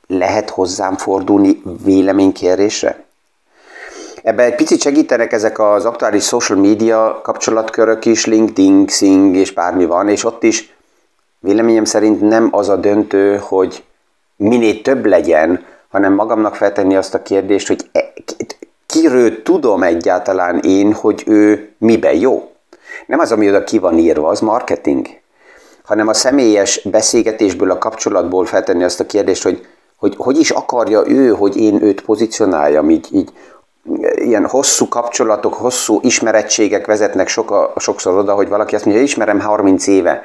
lehet 0.06 0.50
hozzám 0.50 0.96
fordulni 0.96 1.62
véleménykérésre? 1.84 3.04
Ebben 4.22 4.46
egy 4.46 4.54
picit 4.54 4.80
segítenek 4.80 5.32
ezek 5.32 5.58
az 5.58 5.84
aktuális 5.84 6.24
social 6.24 6.58
media 6.58 7.20
kapcsolatkörök 7.22 8.04
is, 8.04 8.26
LinkedIn, 8.26 8.86
Xing 8.86 9.36
és 9.36 9.52
bármi 9.52 9.84
van, 9.84 10.08
és 10.08 10.24
ott 10.24 10.42
is 10.42 10.74
véleményem 11.38 11.84
szerint 11.84 12.20
nem 12.20 12.48
az 12.50 12.68
a 12.68 12.76
döntő, 12.76 13.36
hogy 13.36 13.84
minél 14.48 14.82
több 14.82 15.06
legyen, 15.06 15.64
hanem 15.90 16.12
magamnak 16.12 16.54
feltenni 16.54 16.96
azt 16.96 17.14
a 17.14 17.22
kérdést, 17.22 17.66
hogy 17.66 17.88
e, 17.92 18.12
kiről 18.86 19.42
tudom 19.42 19.82
egyáltalán 19.82 20.60
én, 20.60 20.92
hogy 20.92 21.22
ő 21.26 21.72
miben 21.78 22.14
jó. 22.14 22.52
Nem 23.06 23.18
az, 23.18 23.32
ami 23.32 23.48
oda 23.48 23.64
ki 23.64 23.78
van 23.78 23.98
írva, 23.98 24.28
az 24.28 24.40
marketing, 24.40 25.06
hanem 25.84 26.08
a 26.08 26.14
személyes 26.14 26.82
beszélgetésből, 26.90 27.70
a 27.70 27.78
kapcsolatból 27.78 28.46
feltenni 28.46 28.84
azt 28.84 29.00
a 29.00 29.06
kérdést, 29.06 29.42
hogy 29.42 29.66
hogy, 30.04 30.14
hogy 30.18 30.38
is 30.38 30.50
akarja 30.50 31.02
ő, 31.06 31.28
hogy 31.28 31.56
én 31.56 31.82
őt 31.82 32.00
pozícionáljam, 32.00 32.90
így, 32.90 33.08
így 33.10 33.32
ilyen 34.14 34.46
hosszú 34.46 34.88
kapcsolatok, 34.88 35.54
hosszú 35.54 35.98
ismerettségek 36.02 36.86
vezetnek 36.86 37.28
soka, 37.28 37.72
sokszor 37.76 38.18
oda, 38.18 38.34
hogy 38.34 38.48
valaki 38.48 38.74
azt 38.74 38.84
mondja, 38.84 39.02
ismerem 39.02 39.40
30 39.40 39.86
éve, 39.86 40.22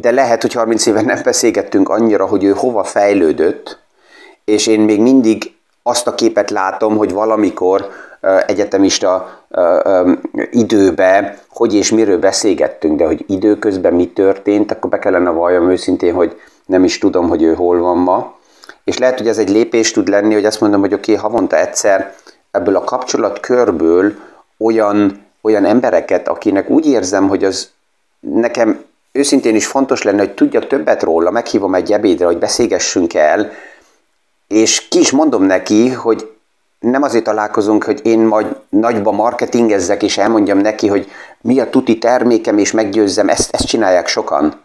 de 0.00 0.10
lehet, 0.10 0.42
hogy 0.42 0.52
30 0.52 0.86
éve 0.86 1.02
nem 1.02 1.20
beszélgettünk 1.24 1.88
annyira, 1.88 2.26
hogy 2.26 2.44
ő 2.44 2.52
hova 2.52 2.84
fejlődött, 2.84 3.78
és 4.44 4.66
én 4.66 4.80
még 4.80 5.00
mindig 5.00 5.54
azt 5.82 6.06
a 6.06 6.14
képet 6.14 6.50
látom, 6.50 6.96
hogy 6.96 7.12
valamikor 7.12 7.88
egyetemista 8.46 9.40
időbe, 10.50 11.38
hogy 11.48 11.74
és 11.74 11.90
miről 11.90 12.18
beszélgettünk, 12.18 12.98
de 12.98 13.04
hogy 13.04 13.24
időközben 13.28 13.94
mi 13.94 14.08
történt, 14.08 14.72
akkor 14.72 14.90
be 14.90 14.98
kellene 14.98 15.30
valljam 15.30 15.70
őszintén, 15.70 16.14
hogy 16.14 16.40
nem 16.66 16.84
is 16.84 16.98
tudom, 16.98 17.28
hogy 17.28 17.42
ő 17.42 17.54
hol 17.54 17.80
van 17.80 17.98
ma. 17.98 18.34
És 18.84 18.98
lehet, 18.98 19.18
hogy 19.18 19.28
ez 19.28 19.38
egy 19.38 19.50
lépés 19.50 19.90
tud 19.90 20.08
lenni, 20.08 20.34
hogy 20.34 20.44
azt 20.44 20.60
mondom, 20.60 20.80
hogy 20.80 20.94
oké, 20.94 21.12
okay, 21.12 21.24
havonta 21.24 21.56
egyszer 21.56 22.14
ebből 22.50 22.76
a 22.76 22.84
kapcsolatkörből 22.84 24.12
olyan, 24.58 25.26
olyan 25.42 25.64
embereket, 25.64 26.28
akinek 26.28 26.70
úgy 26.70 26.86
érzem, 26.86 27.28
hogy 27.28 27.44
az 27.44 27.70
nekem 28.20 28.84
őszintén 29.12 29.54
is 29.54 29.66
fontos 29.66 30.02
lenne, 30.02 30.18
hogy 30.18 30.34
tudjak 30.34 30.66
többet 30.66 31.02
róla, 31.02 31.30
meghívom 31.30 31.74
egy 31.74 31.92
ebédre, 31.92 32.24
hogy 32.24 32.38
beszélgessünk 32.38 33.14
el, 33.14 33.52
és 34.48 34.88
ki 34.88 34.98
is 34.98 35.10
mondom 35.10 35.42
neki, 35.42 35.88
hogy 35.88 36.30
nem 36.80 37.02
azért 37.02 37.24
találkozunk, 37.24 37.84
hogy 37.84 38.00
én 38.02 38.18
majd 38.18 38.56
nagyba 38.68 39.12
marketingezzek, 39.12 40.02
és 40.02 40.18
elmondjam 40.18 40.58
neki, 40.58 40.86
hogy 40.88 41.10
mi 41.40 41.60
a 41.60 41.70
tuti 41.70 41.98
termékem, 41.98 42.58
és 42.58 42.70
meggyőzzem, 42.70 43.28
ezt, 43.28 43.54
ezt 43.54 43.66
csinálják 43.66 44.06
sokan. 44.06 44.60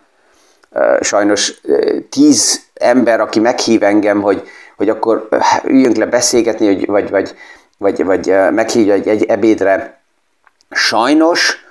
Sajnos 1.01 1.61
tíz 2.09 2.61
ember, 2.73 3.19
aki 3.19 3.39
meghív 3.39 3.83
engem, 3.83 4.21
hogy, 4.21 4.47
hogy 4.77 4.89
akkor 4.89 5.27
üljünk 5.63 5.95
le 5.95 6.05
beszélgetni, 6.05 6.65
hogy, 6.65 6.85
vagy, 6.85 7.09
vagy, 7.09 7.35
vagy, 7.77 8.03
vagy 8.03 8.33
meghívja 8.51 8.93
egy, 8.93 9.07
egy 9.07 9.23
ebédre. 9.23 10.01
Sajnos 10.69 11.65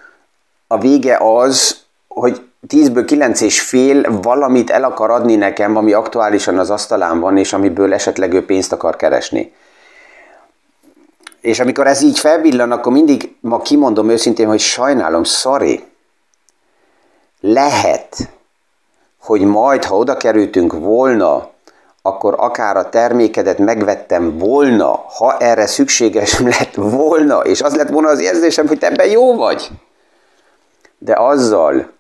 a 0.67 0.79
vége 0.79 1.17
az, 1.21 1.77
hogy 2.09 2.46
10-ből 2.69 3.03
9 3.07 3.41
és 3.41 3.61
fél 3.61 4.21
valamit 4.23 4.71
el 4.71 4.85
akar 4.85 5.11
adni 5.11 5.37
nekem, 5.37 5.77
ami 5.77 5.93
aktuálisan 5.93 6.59
az 6.59 6.71
asztalán 6.71 7.21
van, 7.21 7.37
és 7.37 7.53
amiből 7.53 7.95
esetleg 7.95 8.33
ő 8.33 8.45
pénzt 8.45 8.73
akar 8.73 8.97
keresni. 8.97 9.53
És 11.41 11.61
amikor 11.61 11.87
ez 11.87 12.03
így 12.03 12.19
felvillan, 12.19 12.73
akkor 12.73 12.93
mindig 12.93 13.37
ma 13.41 13.61
kimondom 13.61 14.11
őszintén, 14.11 14.47
hogy 14.47 14.61
sajnálom, 14.61 15.25
sorry. 15.25 15.85
Lehet, 17.41 18.17
hogy 19.21 19.41
majd, 19.41 19.85
ha 19.85 19.97
oda 19.97 20.17
kerültünk 20.17 20.73
volna, 20.73 21.51
akkor 22.03 22.35
akár 22.39 22.77
a 22.77 22.89
termékedet 22.89 23.59
megvettem 23.59 24.39
volna, 24.39 25.05
ha 25.19 25.37
erre 25.39 25.67
szükséges 25.67 26.39
lett 26.59 26.75
volna, 26.75 27.39
és 27.39 27.63
az 27.63 27.75
lett 27.75 27.89
volna 27.89 28.09
az 28.09 28.21
érzésem, 28.21 28.67
hogy 28.67 28.79
te 28.79 28.87
ebben 28.87 29.09
jó 29.09 29.35
vagy. 29.35 29.69
De 30.99 31.15
azzal, 31.15 31.96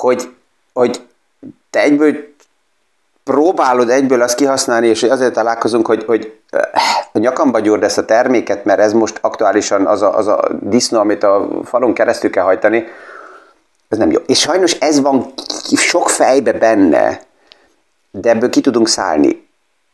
hogy, 0.00 0.34
hogy 0.72 1.06
te 1.70 1.80
egyből 1.80 2.14
próbálod 3.24 3.90
egyből 3.90 4.22
azt 4.22 4.34
kihasználni, 4.34 4.86
és 4.86 5.02
azért 5.02 5.32
találkozunk, 5.32 5.86
hogy, 5.86 6.04
hogy 6.04 6.38
a 7.12 7.18
nyakamba 7.18 7.60
gyúrd 7.60 7.82
ezt 7.82 7.98
a 7.98 8.04
terméket, 8.04 8.64
mert 8.64 8.80
ez 8.80 8.92
most 8.92 9.18
aktuálisan 9.20 9.86
az 9.86 10.02
a, 10.02 10.16
az 10.16 10.26
a 10.26 10.48
disznó, 10.60 10.98
amit 10.98 11.22
a 11.22 11.48
falon 11.64 11.94
keresztül 11.94 12.30
kell 12.30 12.44
hajtani, 12.44 12.84
ez 13.88 13.98
nem 13.98 14.10
jó. 14.10 14.20
És 14.26 14.38
sajnos 14.38 14.72
ez 14.72 15.00
van 15.00 15.32
sok 15.76 16.08
fejbe 16.08 16.52
benne, 16.52 17.20
de 18.10 18.30
ebből 18.30 18.50
ki 18.50 18.60
tudunk 18.60 18.88
szállni. 18.88 19.46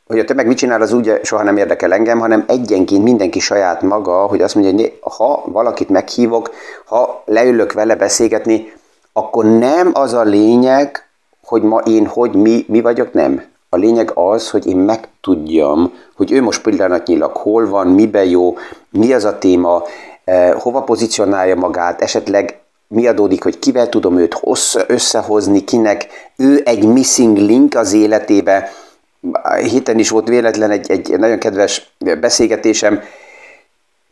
Hogy 0.07 0.19
a 0.19 0.25
tömeg 0.25 0.47
mit 0.47 0.57
csinál, 0.57 0.81
az 0.83 0.93
úgy 0.93 1.21
soha 1.23 1.43
nem 1.43 1.57
érdekel 1.57 1.93
engem, 1.93 2.19
hanem 2.19 2.45
egyenként 2.49 3.03
mindenki 3.03 3.41
saját 3.41 3.83
maga, 3.83 4.27
hogy 4.27 4.43
azt 4.43 4.55
mondja, 4.55 4.73
hogy 4.73 4.99
ha 5.01 5.43
valakit 5.47 5.89
meghívok, 5.89 6.51
ha 6.85 7.23
leülök 7.27 7.73
vele 7.73 7.95
beszélgetni, 7.95 8.73
akkor 9.17 9.45
nem 9.45 9.91
az 9.93 10.13
a 10.13 10.23
lényeg, 10.23 11.09
hogy 11.45 11.63
ma 11.63 11.79
én 11.79 12.07
hogy 12.07 12.35
mi, 12.35 12.65
mi 12.69 12.81
vagyok, 12.81 13.13
nem. 13.13 13.45
A 13.69 13.77
lényeg 13.77 14.11
az, 14.15 14.51
hogy 14.51 14.67
én 14.67 14.77
megtudjam, 14.77 15.93
hogy 16.17 16.33
ő 16.33 16.43
most 16.43 16.63
pillanatnyilag 16.63 17.37
hol 17.37 17.69
van, 17.69 17.87
mibe 17.87 18.25
jó, 18.25 18.57
mi 18.91 19.13
az 19.13 19.25
a 19.25 19.39
téma, 19.39 19.83
eh, 20.25 20.53
hova 20.53 20.83
pozícionálja 20.83 21.57
magát, 21.57 22.01
esetleg 22.01 22.59
mi 22.89 23.07
adódik, 23.07 23.43
hogy 23.43 23.59
kivel 23.59 23.89
tudom 23.89 24.19
őt 24.19 24.41
összehozni, 24.87 25.65
kinek 25.65 26.09
ő 26.37 26.63
egy 26.65 26.87
missing 26.87 27.37
link 27.37 27.75
az 27.75 27.93
életébe. 27.93 28.71
Héten 29.61 29.99
is 29.99 30.11
volt 30.11 30.29
véletlen 30.29 30.71
egy, 30.71 30.91
egy 30.91 31.19
nagyon 31.19 31.39
kedves 31.39 31.95
beszélgetésem, 32.21 33.01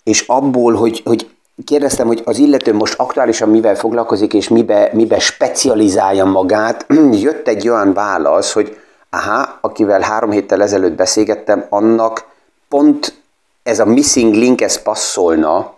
és 0.05 0.25
abból, 0.27 0.75
hogy, 0.75 1.03
hogy 1.05 1.31
kérdeztem, 1.65 2.07
hogy 2.07 2.23
az 2.25 2.39
illető 2.39 2.75
most 2.75 2.99
aktuálisan 2.99 3.49
mivel 3.49 3.75
foglalkozik, 3.75 4.35
és 4.35 4.49
mibe, 4.49 4.91
mibe 4.93 5.19
specializálja 5.19 6.25
magát, 6.25 6.87
jött 7.25 7.49
egy 7.49 7.69
olyan 7.69 7.93
válasz, 7.93 8.53
hogy 8.53 8.77
aha, 9.11 9.59
akivel 9.61 10.01
három 10.01 10.31
héttel 10.31 10.63
ezelőtt 10.63 10.95
beszélgettem, 10.95 11.67
annak 11.69 12.25
pont 12.69 13.15
ez 13.63 13.79
a 13.79 13.85
missing 13.85 14.35
link, 14.35 14.61
ez 14.61 14.83
passzolna, 14.83 15.75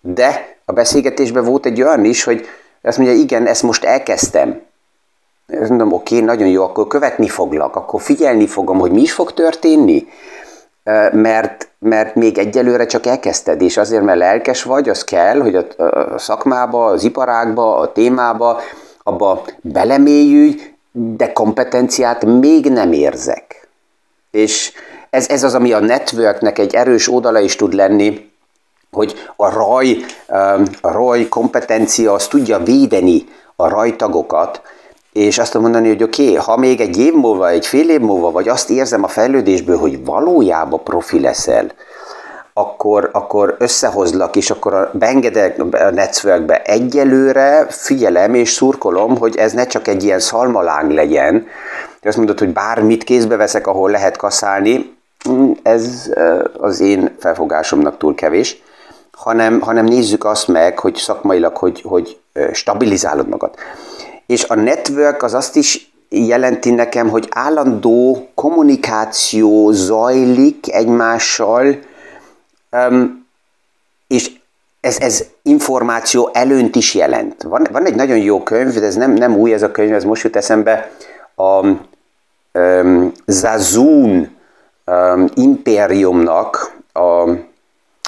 de 0.00 0.56
a 0.64 0.72
beszélgetésben 0.72 1.44
volt 1.44 1.66
egy 1.66 1.82
olyan 1.82 2.04
is, 2.04 2.24
hogy 2.24 2.46
azt 2.82 2.98
mondja, 2.98 3.16
igen, 3.16 3.46
ezt 3.46 3.62
most 3.62 3.84
elkezdtem. 3.84 4.60
Mondom, 5.46 5.92
oké, 5.92 6.20
nagyon 6.20 6.48
jó, 6.48 6.62
akkor 6.62 6.86
követni 6.86 7.28
foglak, 7.28 7.76
akkor 7.76 8.00
figyelni 8.00 8.46
fogom, 8.46 8.78
hogy 8.78 8.90
mi 8.90 9.00
is 9.00 9.12
fog 9.12 9.32
történni, 9.32 10.06
mert, 11.12 11.68
mert 11.78 12.14
még 12.14 12.38
egyelőre 12.38 12.86
csak 12.86 13.06
elkezdted, 13.06 13.60
és 13.60 13.76
azért, 13.76 14.02
mert 14.02 14.18
lelkes 14.18 14.62
vagy, 14.62 14.88
az 14.88 15.04
kell, 15.04 15.40
hogy 15.40 15.54
a, 15.54 15.82
a 15.84 16.18
szakmába, 16.18 16.86
az 16.86 17.04
iparágba, 17.04 17.76
a 17.76 17.92
témába, 17.92 18.60
abba 19.02 19.44
belemélyülj, 19.60 20.74
de 20.92 21.32
kompetenciát 21.32 22.24
még 22.24 22.70
nem 22.70 22.92
érzek. 22.92 23.68
És 24.30 24.72
ez, 25.10 25.28
ez 25.28 25.42
az, 25.42 25.54
ami 25.54 25.72
a 25.72 25.80
networknek 25.80 26.58
egy 26.58 26.74
erős 26.74 27.08
oldala 27.08 27.40
is 27.40 27.56
tud 27.56 27.72
lenni, 27.72 28.30
hogy 28.90 29.14
a 29.36 29.50
raj, 29.50 29.96
a 30.80 30.92
raj 30.92 31.28
kompetencia 31.28 32.12
az 32.12 32.26
tudja 32.26 32.58
védeni 32.58 33.24
a 33.56 33.68
rajtagokat, 33.68 34.62
és 35.14 35.38
azt 35.38 35.58
mondani, 35.58 35.88
hogy 35.88 36.02
oké, 36.02 36.22
okay, 36.22 36.34
ha 36.34 36.56
még 36.56 36.80
egy 36.80 36.98
év 36.98 37.12
múlva, 37.12 37.48
egy 37.48 37.66
fél 37.66 37.90
év 37.90 38.00
múlva, 38.00 38.30
vagy 38.30 38.48
azt 38.48 38.70
érzem 38.70 39.04
a 39.04 39.08
fejlődésből, 39.08 39.78
hogy 39.78 40.04
valójában 40.04 40.82
profi 40.82 41.20
leszel, 41.20 41.70
akkor, 42.52 43.10
akkor 43.12 43.56
összehozlak, 43.58 44.36
és 44.36 44.50
akkor 44.50 44.90
beengedek 44.92 45.58
a 45.58 45.90
networkbe. 45.90 46.62
Egyelőre 46.62 47.66
figyelem 47.68 48.34
és 48.34 48.50
szurkolom, 48.50 49.18
hogy 49.18 49.36
ez 49.36 49.52
ne 49.52 49.66
csak 49.66 49.88
egy 49.88 50.04
ilyen 50.04 50.20
szalmaláng 50.20 50.90
legyen. 50.90 51.46
Azt 52.02 52.16
mondod, 52.16 52.38
hogy 52.38 52.52
bármit 52.52 53.04
kézbe 53.04 53.36
veszek, 53.36 53.66
ahol 53.66 53.90
lehet 53.90 54.16
kaszálni, 54.16 54.96
mm, 55.28 55.50
ez 55.62 56.12
az 56.58 56.80
én 56.80 57.16
felfogásomnak 57.18 57.98
túl 57.98 58.14
kevés 58.14 58.62
hanem, 59.16 59.60
hanem 59.60 59.84
nézzük 59.84 60.24
azt 60.24 60.48
meg, 60.48 60.78
hogy 60.78 60.94
szakmailag, 60.94 61.56
hogy, 61.56 61.82
hogy 61.84 62.18
stabilizálod 62.52 63.28
magad. 63.28 63.54
És 64.26 64.44
a 64.44 64.54
network 64.54 65.22
az 65.22 65.34
azt 65.34 65.56
is 65.56 65.92
jelenti 66.08 66.70
nekem, 66.70 67.08
hogy 67.08 67.28
állandó 67.30 68.28
kommunikáció 68.34 69.70
zajlik 69.70 70.72
egymással, 70.72 71.78
és 74.06 74.30
ez, 74.80 74.98
ez 75.00 75.24
információ 75.42 76.30
előnt 76.32 76.76
is 76.76 76.94
jelent. 76.94 77.42
Van, 77.42 77.66
van 77.72 77.84
egy 77.84 77.94
nagyon 77.94 78.18
jó 78.18 78.42
könyv, 78.42 78.72
de 78.72 78.86
ez 78.86 78.94
nem, 78.94 79.12
nem 79.12 79.36
új 79.36 79.52
ez 79.52 79.62
a 79.62 79.70
könyv, 79.70 79.94
ez 79.94 80.04
most 80.04 80.22
jut 80.22 80.36
eszembe, 80.36 80.90
a 81.34 81.66
um, 82.52 83.12
Zazun 83.26 84.36
um, 84.86 85.28
impériumnak 85.34 86.76
a 86.92 87.24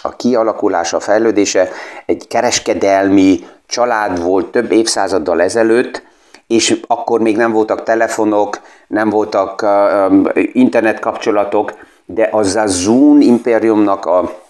a 0.07 0.17
kialakulása, 0.17 0.97
a 0.97 1.01
fejlődése. 1.01 1.69
Egy 2.07 2.27
kereskedelmi 2.29 3.47
család 3.67 4.23
volt 4.23 4.47
több 4.47 4.73
évszázaddal 4.73 5.43
ezelőtt, 5.43 6.03
és 6.47 6.81
akkor 6.87 7.21
még 7.21 7.37
nem 7.37 7.53
voltak 7.53 7.83
telefonok, 7.83 8.61
nem 8.87 9.11
voltak 9.11 9.63
uh, 9.63 10.45
internetkapcsolatok, 10.53 11.73
de 12.05 12.29
az 12.33 12.57
a 12.57 12.67
Zoom 12.67 13.21
impériumnak 13.21 14.07
a 14.07 14.45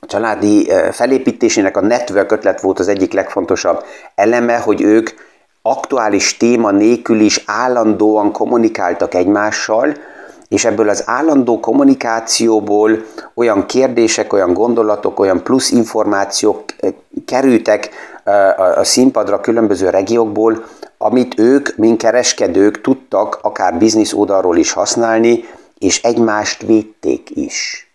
családi 0.00 0.70
felépítésének 0.90 1.76
a 1.76 1.80
network 1.80 2.32
ötlet 2.32 2.60
volt 2.60 2.78
az 2.78 2.88
egyik 2.88 3.12
legfontosabb 3.12 3.84
eleme, 4.14 4.56
hogy 4.56 4.82
ők 4.82 5.10
aktuális 5.62 6.36
téma 6.36 6.70
nélkül 6.70 7.20
is 7.20 7.42
állandóan 7.46 8.32
kommunikáltak 8.32 9.14
egymással, 9.14 9.94
és 10.48 10.64
ebből 10.64 10.88
az 10.88 11.02
állandó 11.06 11.60
kommunikációból 11.60 13.04
olyan 13.34 13.66
kérdések, 13.66 14.32
olyan 14.32 14.52
gondolatok, 14.52 15.20
olyan 15.20 15.42
plusz 15.42 15.70
információk 15.70 16.64
kerültek 17.24 17.90
a 18.76 18.84
színpadra 18.84 19.40
különböző 19.40 19.90
regiókból, 19.90 20.64
amit 20.98 21.38
ők, 21.38 21.76
mint 21.76 21.98
kereskedők 21.98 22.80
tudtak 22.80 23.38
akár 23.42 23.74
biznisz 23.74 24.12
oldalról 24.12 24.56
is 24.56 24.72
használni, 24.72 25.44
és 25.78 26.02
egymást 26.02 26.62
védték 26.62 27.30
is. 27.34 27.86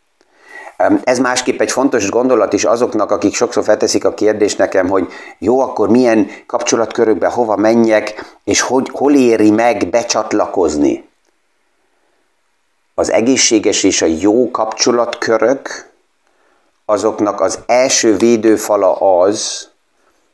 Ez 1.03 1.19
másképp 1.19 1.61
egy 1.61 1.71
fontos 1.71 2.09
gondolat 2.09 2.53
is 2.53 2.63
azoknak, 2.63 3.11
akik 3.11 3.33
sokszor 3.33 3.63
felteszik 3.63 4.05
a 4.05 4.13
kérdést 4.13 4.57
nekem, 4.57 4.89
hogy 4.89 5.07
jó, 5.37 5.59
akkor 5.59 5.89
milyen 5.89 6.27
kapcsolatkörökbe 6.45 7.27
hova 7.27 7.55
menjek, 7.55 8.35
és 8.43 8.61
hogy, 8.61 8.89
hol 8.93 9.15
éri 9.15 9.51
meg 9.51 9.89
becsatlakozni. 9.89 11.09
Az 12.93 13.11
egészséges 13.11 13.83
és 13.83 14.01
a 14.01 14.05
jó 14.05 14.51
kapcsolatkörök, 14.51 15.89
azoknak 16.85 17.41
az 17.41 17.59
első 17.65 18.17
védőfala 18.17 19.21
az, 19.21 19.69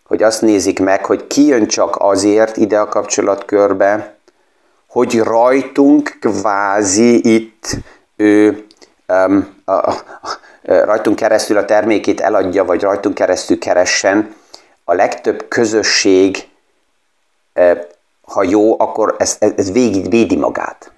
hogy 0.04 0.24
azt 0.24 0.42
nézik 0.42 0.80
meg, 0.80 1.06
hogy 1.06 1.28
ki 1.28 1.46
jön 1.46 1.68
csak 1.68 1.96
azért 2.00 2.58
ide 2.58 2.80
a 2.80 2.88
kapcsolatkörbe, 2.88 4.16
hogy 4.88 5.20
rajtunk 5.20 6.18
kvázi 6.20 7.36
itt 7.36 7.78
ő 8.16 8.66
um, 9.08 9.56
a, 9.66 9.72
a, 9.72 9.96
rajtunk 10.62 11.16
keresztül 11.16 11.58
a 11.58 11.66
termékét 11.66 12.22
eladja, 12.22 12.66
vagy 12.66 12.82
rajtunk 12.82 13.16
keresztül 13.16 13.60
keressen, 13.60 14.36
a 14.84 14.94
legtöbb 14.94 15.46
közösség, 15.48 16.50
ha 18.22 18.44
jó, 18.44 18.80
akkor 18.80 19.16
ez, 19.18 19.38
ez 19.40 19.72
végig 19.72 20.10
védi 20.10 20.36
magát. 20.36 20.92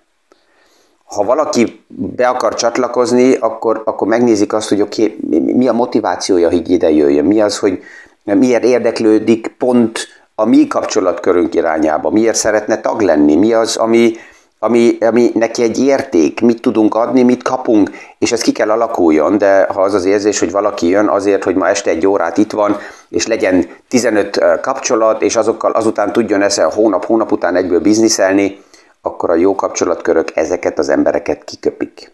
Ha 1.10 1.24
valaki 1.24 1.84
be 1.88 2.28
akar 2.28 2.54
csatlakozni, 2.54 3.36
akkor, 3.36 3.82
akkor 3.86 4.08
megnézik 4.08 4.54
azt, 4.54 4.70
hogy 4.70 4.82
oké, 4.82 5.18
mi 5.30 5.68
a 5.68 5.74
motivációja, 5.74 6.50
hogy 6.50 6.70
ide 6.70 6.90
jöjjön, 6.92 7.26
mi 7.26 7.42
az, 7.42 7.58
hogy 7.58 7.84
miért 8.24 8.64
érdeklődik 8.64 9.56
pont 9.58 10.08
a 10.36 10.46
mi 10.46 10.68
kapcsolatkörünk 10.68 11.56
irányába, 11.56 12.10
miért 12.10 12.36
szeretne 12.36 12.82
tag 12.82 13.02
lenni, 13.02 13.36
mi 13.36 13.54
az, 13.54 13.76
ami, 13.76 14.14
ami, 14.60 14.98
ami 15.00 15.32
neki 15.34 15.64
egy 15.64 15.84
érték, 15.84 16.42
mit 16.42 16.62
tudunk 16.62 16.96
adni, 16.96 17.24
mit 17.24 17.44
kapunk, 17.44 17.92
és 18.18 18.32
ez 18.32 18.42
ki 18.42 18.52
kell 18.52 18.70
alakuljon, 18.70 19.38
de 19.38 19.68
ha 19.74 19.82
az 19.82 19.94
az 19.94 20.06
érzés, 20.06 20.40
hogy 20.40 20.52
valaki 20.52 20.88
jön 20.88 21.08
azért, 21.08 21.44
hogy 21.44 21.56
ma 21.56 21.68
este 21.68 21.90
egy 21.90 22.08
órát 22.08 22.38
itt 22.38 22.52
van, 22.52 22.78
és 23.10 23.28
legyen 23.28 23.66
15 23.88 24.40
kapcsolat, 24.62 25.22
és 25.22 25.36
azokkal 25.36 25.72
azután 25.72 26.12
tudjon 26.12 26.42
ezzel 26.42 26.70
hónap, 26.70 27.06
hónap 27.06 27.32
után 27.32 27.56
egyből 27.56 27.80
bizniszelni, 27.80 28.60
akkor 29.02 29.30
a 29.30 29.36
jó 29.36 29.56
kapcsolatkörök 29.56 30.36
ezeket 30.36 30.80
az 30.80 30.90
embereket 30.90 31.44
kiköpik, 31.44 32.12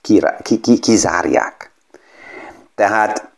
ki, 0.00 0.20
ki, 0.60 0.78
kizárják. 0.78 1.70
Tehát 2.74 3.30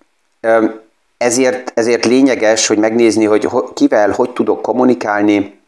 ezért, 1.17 1.73
ezért 1.75 2.05
lényeges, 2.05 2.67
hogy 2.67 2.79
megnézni, 2.79 3.25
hogy 3.25 3.49
kivel, 3.75 4.11
hogy 4.11 4.33
tudok 4.33 4.63
kommunikálni, 4.63 5.61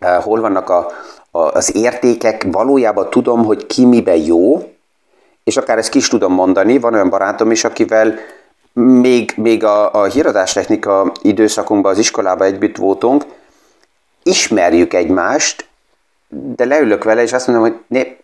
hol 0.00 0.40
vannak 0.40 0.70
a, 0.70 0.86
az 1.30 1.76
értékek, 1.76 2.46
valójában 2.50 3.10
tudom, 3.10 3.44
hogy 3.44 3.66
ki 3.66 3.84
miben 3.84 4.16
jó, 4.16 4.72
és 5.44 5.56
akár 5.56 5.78
ezt 5.78 5.88
ki 5.90 5.98
is 5.98 6.08
tudom 6.08 6.32
mondani, 6.32 6.78
van 6.78 6.94
olyan 6.94 7.10
barátom 7.10 7.50
is, 7.50 7.64
akivel 7.64 8.14
még, 8.72 9.32
még 9.36 9.64
a, 9.64 9.92
a 9.94 10.04
híradástechnika 10.04 11.12
időszakunkban 11.22 11.92
az 11.92 11.98
iskolában 11.98 12.46
együtt 12.46 12.76
voltunk, 12.76 13.24
ismerjük 14.22 14.94
egymást, 14.94 15.68
de 16.30 16.64
leülök 16.64 17.04
vele, 17.04 17.22
és 17.22 17.32
azt 17.32 17.46
mondom, 17.46 17.64
hogy 17.64 17.80
né, 17.86 18.16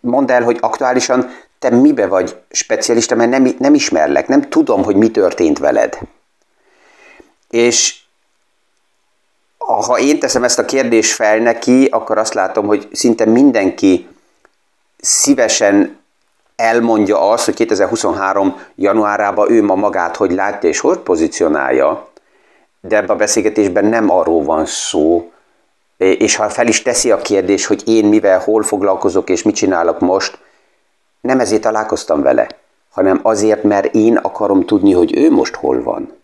mondd 0.00 0.30
el, 0.30 0.42
hogy 0.42 0.58
aktuálisan 0.60 1.30
te 1.58 1.70
mibe 1.70 2.06
vagy 2.06 2.36
specialista, 2.50 3.14
mert 3.14 3.30
nem, 3.30 3.54
nem 3.58 3.74
ismerlek, 3.74 4.28
nem 4.28 4.48
tudom, 4.48 4.82
hogy 4.82 4.96
mi 4.96 5.10
történt 5.10 5.58
veled. 5.58 5.98
És 7.50 7.98
ha 9.58 9.98
én 9.98 10.18
teszem 10.18 10.44
ezt 10.44 10.58
a 10.58 10.64
kérdést 10.64 11.14
fel 11.14 11.38
neki, 11.38 11.88
akkor 11.90 12.18
azt 12.18 12.34
látom, 12.34 12.66
hogy 12.66 12.88
szinte 12.92 13.24
mindenki 13.24 14.08
szívesen 15.00 15.98
elmondja 16.56 17.30
azt, 17.30 17.44
hogy 17.44 17.54
2023. 17.54 18.60
januárában 18.74 19.50
ő 19.50 19.62
ma 19.62 19.74
magát 19.74 20.16
hogy 20.16 20.30
látja 20.30 20.68
és 20.68 20.80
hogy 20.80 20.98
pozícionálja, 20.98 22.08
de 22.80 22.96
ebben 22.96 23.10
a 23.10 23.16
beszélgetésben 23.16 23.84
nem 23.84 24.10
arról 24.10 24.42
van 24.42 24.66
szó, 24.66 25.32
és 26.00 26.36
ha 26.36 26.48
fel 26.48 26.66
is 26.66 26.82
teszi 26.82 27.10
a 27.10 27.18
kérdés, 27.18 27.66
hogy 27.66 27.82
én 27.86 28.04
mivel, 28.04 28.38
hol 28.38 28.62
foglalkozok 28.62 29.30
és 29.30 29.42
mit 29.42 29.54
csinálok 29.54 29.98
most, 29.98 30.38
nem 31.20 31.40
ezért 31.40 31.62
találkoztam 31.62 32.22
vele, 32.22 32.46
hanem 32.90 33.20
azért, 33.22 33.62
mert 33.62 33.94
én 33.94 34.16
akarom 34.16 34.66
tudni, 34.66 34.92
hogy 34.92 35.16
ő 35.16 35.30
most 35.30 35.54
hol 35.54 35.82
van. 35.82 36.18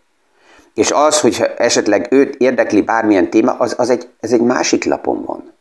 És 0.73 0.91
az, 0.91 1.19
hogy 1.19 1.43
esetleg 1.57 2.07
őt 2.09 2.35
érdekli 2.35 2.81
bármilyen 2.81 3.29
téma, 3.29 3.51
az, 3.51 3.73
az 3.77 3.89
egy, 3.89 4.07
ez 4.19 4.31
egy 4.31 4.41
másik 4.41 4.85
lapon 4.85 5.23
van. 5.25 5.53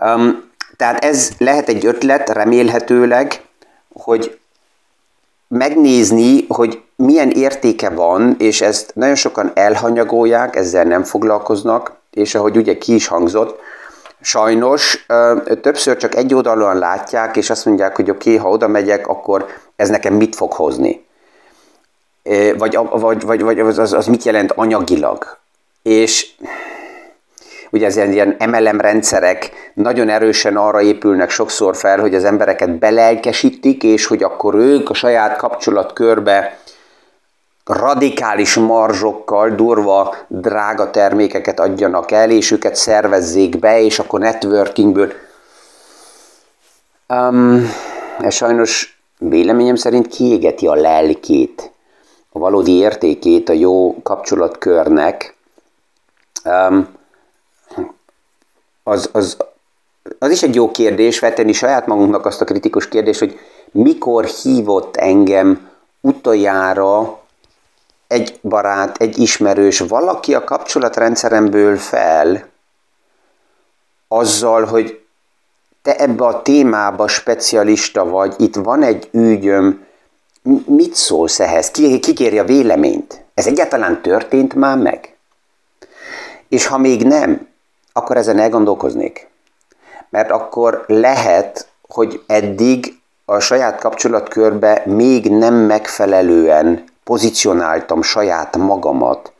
Um, 0.00 0.50
tehát 0.76 1.04
ez 1.04 1.30
lehet 1.38 1.68
egy 1.68 1.86
ötlet, 1.86 2.28
remélhetőleg, 2.28 3.42
hogy 3.92 4.38
megnézni, 5.48 6.44
hogy 6.48 6.82
milyen 6.96 7.30
értéke 7.30 7.90
van, 7.90 8.34
és 8.38 8.60
ezt 8.60 8.94
nagyon 8.94 9.14
sokan 9.14 9.50
elhanyagolják, 9.54 10.56
ezzel 10.56 10.84
nem 10.84 11.04
foglalkoznak, 11.04 11.96
és 12.16 12.34
ahogy 12.34 12.56
ugye 12.56 12.78
ki 12.78 12.94
is 12.94 13.06
hangzott, 13.06 13.60
sajnos 14.20 15.06
többször 15.60 15.96
csak 15.96 16.14
egy 16.14 16.34
oldalon 16.34 16.78
látják, 16.78 17.36
és 17.36 17.50
azt 17.50 17.64
mondják, 17.64 17.96
hogy 17.96 18.10
oké, 18.10 18.30
okay, 18.30 18.42
ha 18.42 18.50
oda 18.50 18.68
megyek, 18.68 19.06
akkor 19.06 19.46
ez 19.76 19.88
nekem 19.88 20.14
mit 20.14 20.36
fog 20.36 20.52
hozni 20.52 21.06
vagy, 22.58 22.78
vagy, 22.90 23.22
vagy, 23.22 23.42
vagy 23.42 23.60
az, 23.60 23.78
az, 23.78 23.92
az 23.92 24.06
mit 24.06 24.24
jelent 24.24 24.52
anyagilag. 24.52 25.38
És 25.82 26.26
ugye 27.70 27.86
ez 27.86 27.96
ilyen 27.96 28.36
MLM 28.38 28.80
rendszerek 28.80 29.50
nagyon 29.74 30.08
erősen 30.08 30.56
arra 30.56 30.80
épülnek 30.80 31.30
sokszor 31.30 31.76
fel, 31.76 32.00
hogy 32.00 32.14
az 32.14 32.24
embereket 32.24 32.78
belelkesítik, 32.78 33.82
és 33.82 34.06
hogy 34.06 34.22
akkor 34.22 34.54
ők 34.54 34.90
a 34.90 34.94
saját 34.94 35.36
kapcsolatkörbe 35.36 36.58
radikális 37.66 38.54
marzsokkal, 38.54 39.50
durva, 39.50 40.14
drága 40.28 40.90
termékeket 40.90 41.60
adjanak 41.60 42.10
el, 42.10 42.30
és 42.30 42.50
őket 42.50 42.74
szervezzék 42.74 43.58
be, 43.58 43.80
és 43.80 43.98
akkor 43.98 44.20
networkingből. 44.20 45.12
Um, 47.08 47.70
ez 48.18 48.34
sajnos 48.34 49.00
véleményem 49.18 49.76
szerint 49.76 50.06
kiégeti 50.06 50.66
a 50.66 50.74
lelkét 50.74 51.70
a 52.32 52.38
valódi 52.38 52.72
értékét 52.72 53.48
a 53.48 53.52
jó 53.52 54.02
kapcsolatkörnek, 54.02 55.34
az, 58.82 59.08
az, 59.12 59.36
az 60.18 60.30
is 60.30 60.42
egy 60.42 60.54
jó 60.54 60.70
kérdés, 60.70 61.18
feltenni 61.18 61.52
saját 61.52 61.86
magunknak 61.86 62.26
azt 62.26 62.40
a 62.40 62.44
kritikus 62.44 62.88
kérdést, 62.88 63.18
hogy 63.18 63.38
mikor 63.70 64.24
hívott 64.24 64.96
engem 64.96 65.70
utoljára 66.00 67.20
egy 68.08 68.38
barát, 68.42 68.96
egy 68.96 69.18
ismerős, 69.18 69.78
valaki 69.78 70.34
a 70.34 70.44
kapcsolatrendszeremből 70.44 71.76
fel, 71.76 72.48
azzal, 74.08 74.64
hogy 74.64 75.00
te 75.82 75.96
ebbe 75.96 76.24
a 76.24 76.42
témába 76.42 77.08
specialista 77.08 78.04
vagy, 78.04 78.34
itt 78.38 78.54
van 78.54 78.82
egy 78.82 79.08
ügyöm, 79.12 79.86
mit 80.66 80.94
szólsz 80.94 81.40
ehhez? 81.40 81.70
Ki, 81.70 81.98
ki 81.98 82.12
kéri 82.12 82.38
a 82.38 82.44
véleményt? 82.44 83.24
Ez 83.34 83.46
egyáltalán 83.46 84.02
történt 84.02 84.54
már 84.54 84.78
meg? 84.78 85.16
És 86.48 86.66
ha 86.66 86.78
még 86.78 87.02
nem, 87.02 87.48
akkor 87.92 88.16
ezen 88.16 88.38
elgondolkoznék. 88.38 89.28
Mert 90.10 90.30
akkor 90.30 90.84
lehet, 90.86 91.68
hogy 91.88 92.22
eddig 92.26 92.98
a 93.24 93.38
saját 93.38 93.80
kapcsolatkörbe 93.80 94.82
még 94.84 95.30
nem 95.30 95.54
megfelelően 95.54 96.84
pozícionáltam 97.06 98.02
saját 98.02 98.56
magamat. 98.56 99.32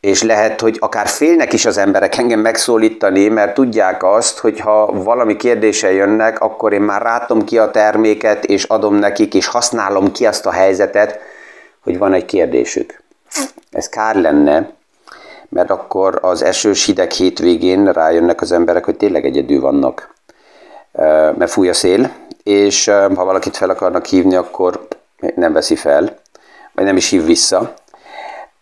És 0.00 0.22
lehet, 0.22 0.60
hogy 0.60 0.76
akár 0.80 1.06
félnek 1.06 1.52
is 1.52 1.66
az 1.66 1.76
emberek 1.76 2.16
engem 2.16 2.40
megszólítani, 2.40 3.28
mert 3.28 3.54
tudják 3.54 4.02
azt, 4.02 4.38
hogy 4.38 4.60
ha 4.60 4.92
valami 4.92 5.36
kérdése 5.36 5.92
jönnek, 5.92 6.40
akkor 6.40 6.72
én 6.72 6.80
már 6.80 7.02
rátom 7.02 7.44
ki 7.44 7.58
a 7.58 7.70
terméket, 7.70 8.44
és 8.44 8.64
adom 8.64 8.94
nekik, 8.94 9.34
és 9.34 9.46
használom 9.46 10.12
ki 10.12 10.26
azt 10.26 10.46
a 10.46 10.50
helyzetet, 10.50 11.18
hogy 11.80 11.98
van 11.98 12.12
egy 12.12 12.24
kérdésük. 12.24 13.02
Ez 13.70 13.88
kár 13.88 14.16
lenne, 14.16 14.70
mert 15.48 15.70
akkor 15.70 16.18
az 16.22 16.42
esős 16.42 16.84
hideg 16.84 17.10
hétvégén 17.10 17.92
rájönnek 17.92 18.40
az 18.40 18.52
emberek, 18.52 18.84
hogy 18.84 18.96
tényleg 18.96 19.24
egyedül 19.24 19.60
vannak, 19.60 20.14
mert 21.36 21.50
fúj 21.50 21.68
a 21.68 21.74
szél, 21.74 22.10
és 22.42 22.84
ha 22.86 23.24
valakit 23.24 23.56
fel 23.56 23.70
akarnak 23.70 24.04
hívni, 24.04 24.34
akkor 24.34 24.88
nem 25.34 25.52
veszi 25.52 25.76
fel, 25.76 26.18
vagy 26.78 26.86
nem 26.86 26.96
is 26.96 27.08
hív 27.08 27.24
vissza. 27.24 27.74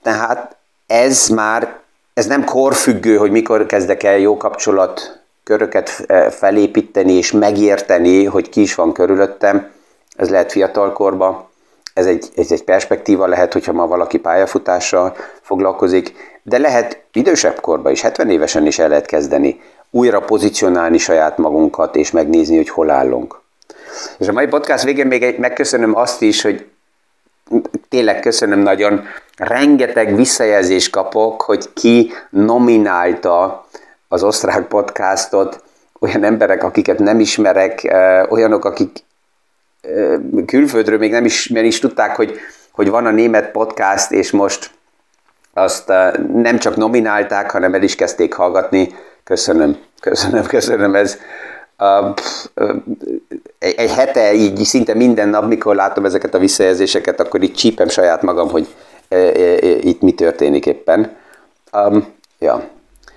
Tehát 0.03 0.57
ez 0.87 1.29
már, 1.29 1.79
ez 2.15 2.27
nem 2.27 2.45
korfüggő, 2.45 3.17
hogy 3.17 3.31
mikor 3.31 3.67
kezdek 3.67 4.03
el 4.03 4.19
jó 4.19 4.37
kapcsolat 4.37 5.21
köröket 5.45 5.89
felépíteni 6.31 7.13
és 7.13 7.33
megérteni, 7.33 8.25
hogy 8.25 8.49
ki 8.49 8.61
is 8.61 8.75
van 8.75 8.93
körülöttem. 8.93 9.71
Ez 10.17 10.31
lehet 10.31 10.53
fiatalkorban, 10.53 11.49
ez 11.95 12.07
egy, 12.07 12.29
ez 12.37 12.53
egy 12.53 12.65
perspektíva 12.65 13.27
lehet, 13.27 13.53
hogyha 13.53 13.73
ma 13.73 13.87
valaki 13.87 14.19
pályafutással 14.19 15.17
foglalkozik, 15.41 16.13
de 16.43 16.59
lehet 16.59 17.03
idősebb 17.13 17.61
korban 17.61 17.93
is, 17.93 18.01
70 18.01 18.31
évesen 18.31 18.67
is 18.67 18.79
el 18.79 18.89
lehet 18.89 19.07
kezdeni 19.07 19.61
újra 19.91 20.21
pozícionálni 20.21 20.99
saját 20.99 21.39
magunkat, 21.39 21.97
és 21.97 22.11
megnézni, 22.11 22.57
hogy 22.57 22.69
hol 22.69 22.91
állunk. 22.91 23.41
És 24.19 24.29
a 24.29 24.33
mai 24.33 24.47
podcast 24.47 24.85
végén 24.85 25.07
még 25.07 25.23
egy, 25.23 25.39
megköszönöm 25.39 25.97
azt 25.97 26.23
is, 26.23 26.43
hogy 26.43 26.67
tényleg 27.89 28.21
köszönöm 28.21 28.59
nagyon, 28.59 29.05
rengeteg 29.37 30.17
visszajelzést 30.17 30.91
kapok, 30.91 31.43
hogy 31.43 31.73
ki 31.73 32.13
nominálta 32.31 33.67
az 34.09 34.23
osztrák 34.23 34.67
podcastot, 34.67 35.63
olyan 36.01 36.25
emberek, 36.25 36.63
akiket 36.63 36.99
nem 36.99 37.21
ismerek, 37.21 37.95
olyanok, 38.29 38.65
akik 38.65 39.05
külföldről 40.47 40.99
még 40.99 41.11
nem 41.11 41.25
is, 41.25 41.49
nem 41.49 41.65
is 41.65 41.79
tudták, 41.79 42.17
hogy, 42.17 42.39
hogy 42.71 42.89
van 42.89 43.07
a 43.07 43.11
német 43.11 43.51
podcast, 43.51 44.11
és 44.11 44.31
most 44.31 44.71
azt 45.55 45.89
nem 46.33 46.59
csak 46.59 46.77
nominálták, 46.77 47.51
hanem 47.51 47.75
el 47.75 47.83
is 47.83 47.95
kezdték 47.95 48.35
hallgatni. 48.35 48.95
Köszönöm, 49.25 49.77
köszönöm, 50.01 50.47
köszönöm. 50.47 50.95
Ez 50.95 51.19
egy, 53.59 53.91
hete, 53.91 54.35
így 54.35 54.65
szinte 54.65 54.95
minden 54.95 55.29
nap, 55.29 55.47
mikor 55.47 55.75
látom 55.75 56.05
ezeket 56.05 56.35
a 56.35 56.39
visszajelzéseket, 56.39 57.21
akkor 57.21 57.43
így 57.43 57.55
csípem 57.55 57.89
saját 57.89 58.23
magam, 58.23 58.49
hogy 58.49 58.75
itt 59.81 60.01
mi 60.01 60.13
történik 60.13 60.67
éppen. 60.67 61.17
Um, 61.73 62.15
ja. 62.39 62.63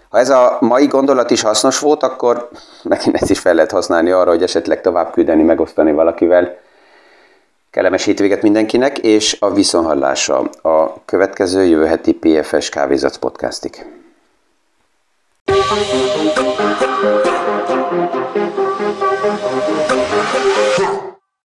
Ha 0.10 0.18
ez 0.18 0.30
a 0.30 0.58
mai 0.60 0.88
gondolat 0.88 1.32
is 1.32 1.42
hasznos 1.42 1.80
volt, 1.80 2.04
akkor 2.04 2.50
megint 2.84 3.16
ezt 3.16 3.30
is 3.30 3.40
fel 3.40 3.54
lehet 3.54 3.72
használni 3.72 4.12
arra, 4.12 4.30
hogy 4.30 4.44
esetleg 4.44 4.82
tovább 4.82 5.12
küldeni, 5.12 5.44
megosztani 5.44 5.92
valakivel. 5.92 6.58
Kellemes 7.72 8.04
hétvéget 8.04 8.42
mindenkinek, 8.42 8.98
és 8.98 9.38
a 9.40 9.54
viszonhallásra 9.54 10.50
a 10.62 11.06
következő 11.06 11.66
jövő 11.66 11.86
heti 11.86 12.14
PFS 12.14 12.70
Kávézac 12.70 13.18
podcastig. 13.18 13.86
thank 15.70 17.26
you 17.26 17.29
Thank 18.34 18.58
you. 18.58 18.69